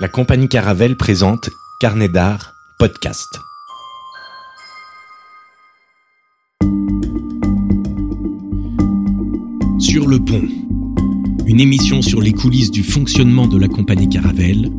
[0.00, 3.28] La compagnie Caravelle présente Carnet d'art podcast.
[9.78, 10.48] Sur le pont.
[11.44, 14.70] Une émission sur les coulisses du fonctionnement de la compagnie Caravelle,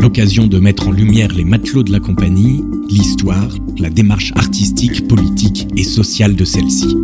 [0.00, 5.68] l'occasion de mettre en lumière les matelots de la compagnie, l'histoire, la démarche artistique, politique
[5.76, 6.96] et sociale de celle-ci.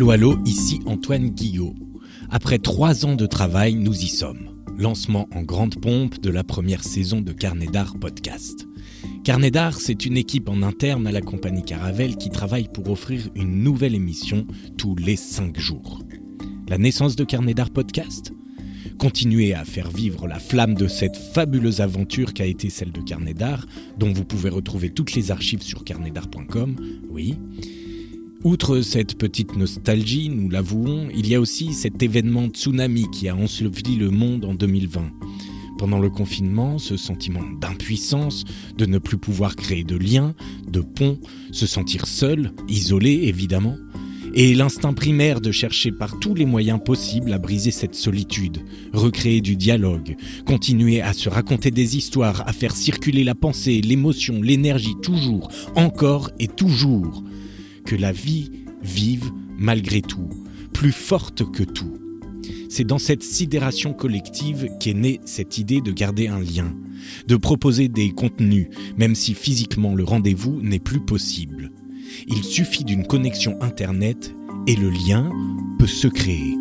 [0.00, 1.74] Allô allô, ici Antoine Guillot.
[2.30, 4.48] Après trois ans de travail, nous y sommes.
[4.78, 8.66] Lancement en grande pompe de la première saison de Carnet d'Art Podcast.
[9.24, 13.28] Carnet d'Art, c'est une équipe en interne à la compagnie Caravelle qui travaille pour offrir
[13.34, 14.46] une nouvelle émission
[14.78, 15.98] tous les cinq jours.
[16.66, 18.32] La naissance de Carnet d'Art Podcast?
[18.98, 23.34] Continuer à faire vivre la flamme de cette fabuleuse aventure qu'a été celle de Carnet
[23.34, 23.66] d'Art,
[23.98, 26.76] dont vous pouvez retrouver toutes les archives sur carnetdart.com,
[27.10, 27.36] oui.
[28.42, 33.36] Outre cette petite nostalgie, nous l'avouons, il y a aussi cet événement tsunami qui a
[33.36, 35.10] enseveli le monde en 2020.
[35.76, 38.44] Pendant le confinement, ce sentiment d'impuissance,
[38.78, 40.34] de ne plus pouvoir créer de liens,
[40.66, 41.18] de ponts,
[41.52, 43.76] se sentir seul, isolé évidemment,
[44.32, 49.42] et l'instinct primaire de chercher par tous les moyens possibles à briser cette solitude, recréer
[49.42, 54.96] du dialogue, continuer à se raconter des histoires, à faire circuler la pensée, l'émotion, l'énergie
[55.02, 57.22] toujours, encore et toujours
[57.96, 58.50] la vie
[58.82, 60.28] vive malgré tout,
[60.72, 61.92] plus forte que tout.
[62.68, 66.72] C'est dans cette sidération collective qu'est née cette idée de garder un lien,
[67.26, 71.72] de proposer des contenus, même si physiquement le rendez-vous n'est plus possible.
[72.28, 74.34] Il suffit d'une connexion Internet
[74.66, 75.30] et le lien
[75.78, 76.59] peut se créer.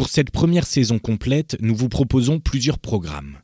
[0.00, 3.36] Pour cette première saison complète, nous vous proposons plusieurs programmes.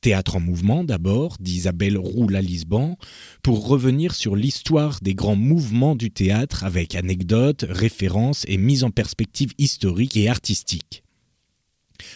[0.00, 2.96] Théâtre en mouvement d'abord, d'Isabelle Roule à Lisbonne,
[3.42, 8.90] pour revenir sur l'histoire des grands mouvements du théâtre avec anecdotes, références et mise en
[8.90, 11.02] perspective historique et artistique.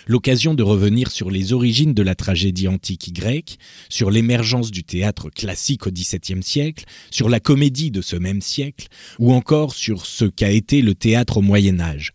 [0.07, 3.59] L'occasion de revenir sur les origines de la tragédie antique grecque,
[3.91, 8.87] sur l'émergence du théâtre classique au XVIIe siècle, sur la comédie de ce même siècle,
[9.19, 12.15] ou encore sur ce qu'a été le théâtre au Moyen Âge,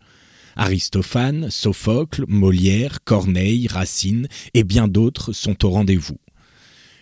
[0.60, 6.18] Aristophane, Sophocle, Molière, Corneille, Racine et bien d'autres sont au rendez-vous.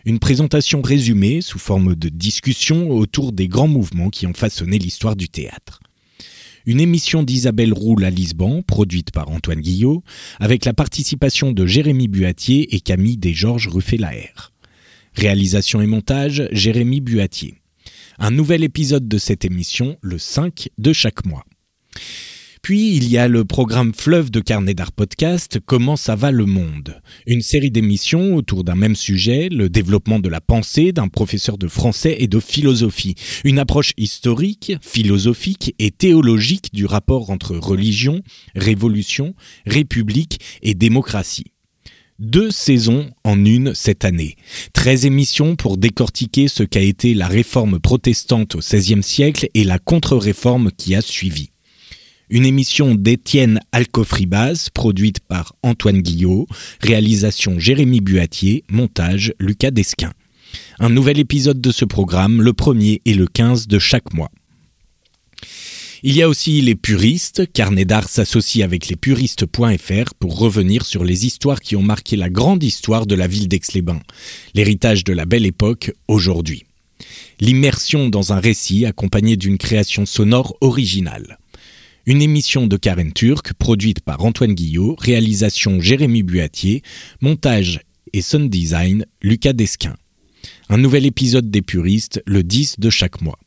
[0.04, 5.16] Une présentation résumée sous forme de discussion autour des grands mouvements qui ont façonné l'histoire
[5.16, 5.80] du théâtre.
[6.66, 10.04] Une émission d'Isabelle Roule à Lisbonne, produite par Antoine Guillot,
[10.38, 14.52] avec la participation de Jérémy Buatier et Camille Desgeorges Ruffelaer.
[15.14, 17.56] Réalisation et montage, Jérémy Buatier.
[18.20, 21.44] Un nouvel épisode de cette émission, le 5 de chaque mois.
[22.62, 26.44] Puis il y a le programme Fleuve de Carnet d'Art Podcast, Comment ça va le
[26.44, 27.00] monde?
[27.26, 31.68] Une série d'émissions autour d'un même sujet, le développement de la pensée d'un professeur de
[31.68, 33.14] français et de philosophie.
[33.44, 38.22] Une approche historique, philosophique et théologique du rapport entre religion,
[38.54, 39.34] révolution,
[39.66, 41.52] république et démocratie
[42.18, 44.34] deux saisons en une cette année.
[44.72, 49.78] Treize émissions pour décortiquer ce qu'a été la réforme protestante au XVIe siècle et la
[49.78, 51.50] contre-réforme qui a suivi
[52.30, 56.46] une émission d'Étienne Alcofribaz, produite par Antoine Guillot,
[56.80, 60.12] réalisation Jérémy Buatier, montage Lucas Desquin.
[60.78, 64.30] Un nouvel épisode de ce programme, le premier et le 15 de chaque mois.
[66.02, 67.50] Il y a aussi les puristes.
[67.52, 72.30] Carnet d'art s'associe avec les puristes.fr pour revenir sur les histoires qui ont marqué la
[72.30, 74.02] grande histoire de la ville d'Aix-les-Bains.
[74.54, 76.64] L'héritage de la belle époque aujourd'hui.
[77.40, 81.38] L'immersion dans un récit accompagné d'une création sonore originale.
[82.08, 86.82] Une émission de Karen Turk, produite par Antoine Guillot, réalisation Jérémy Buatier,
[87.20, 87.82] montage
[88.14, 89.94] et sound design Lucas Desquin.
[90.70, 93.38] Un nouvel épisode des puristes le 10 de chaque mois.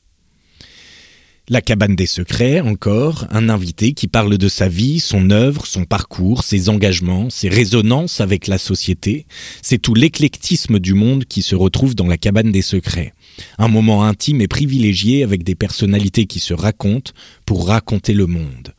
[1.51, 5.83] La cabane des secrets, encore, un invité qui parle de sa vie, son œuvre, son
[5.83, 9.25] parcours, ses engagements, ses résonances avec la société.
[9.61, 13.13] C'est tout l'éclectisme du monde qui se retrouve dans la cabane des secrets.
[13.57, 17.11] Un moment intime et privilégié avec des personnalités qui se racontent
[17.45, 18.73] pour raconter le monde.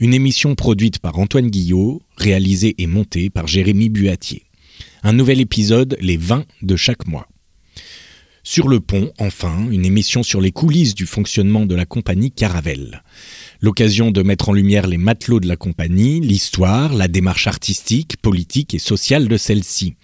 [0.00, 4.44] Une émission produite par Antoine Guillot, réalisée et montée par Jérémy Buatier.
[5.02, 7.28] Un nouvel épisode les 20 de chaque mois.
[8.50, 13.02] Sur le pont, enfin, une émission sur les coulisses du fonctionnement de la compagnie Caravelle.
[13.60, 18.72] L'occasion de mettre en lumière les matelots de la compagnie, l'histoire, la démarche artistique, politique
[18.72, 19.96] et sociale de celle-ci.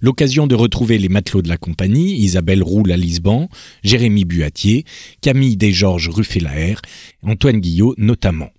[0.00, 3.46] L'occasion de retrouver les matelots de la compagnie, Isabelle Roule à Lisbonne,
[3.84, 4.84] Jérémy Buatier,
[5.20, 6.78] Camille Desgeorges Ruffelaer,
[7.22, 8.50] Antoine Guillot notamment.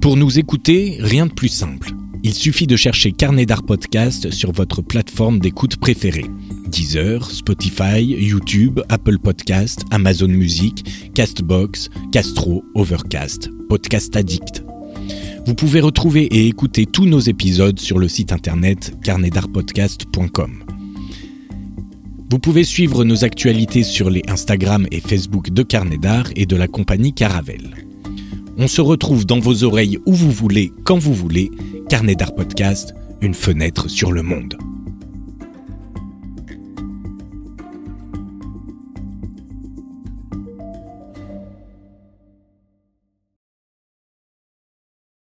[0.00, 1.90] Pour nous écouter, rien de plus simple.
[2.22, 6.26] Il suffit de chercher Carnet d'art podcast sur votre plateforme d'écoute préférée.
[6.66, 14.62] Deezer, Spotify, YouTube, Apple Podcast, Amazon Music, Castbox, Castro, Overcast, Podcast Addict.
[15.46, 20.64] Vous pouvez retrouver et écouter tous nos épisodes sur le site internet carnetdartpodcast.com.
[22.30, 26.56] Vous pouvez suivre nos actualités sur les Instagram et Facebook de Carnet d'Art et de
[26.56, 27.89] la compagnie Caravelle.
[28.62, 31.50] On se retrouve dans vos oreilles où vous voulez, quand vous voulez.
[31.88, 32.92] Carnet d'Art Podcast,
[33.22, 34.58] une fenêtre sur le monde.